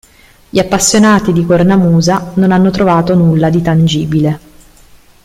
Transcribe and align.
Gli 0.49 0.57
appassionati 0.57 1.31
di 1.31 1.45
cornamusa 1.45 2.31
non 2.37 2.51
hanno 2.51 2.71
trovato 2.71 3.13
nulla 3.13 3.51
di 3.51 3.61
tangibile. 3.61 4.39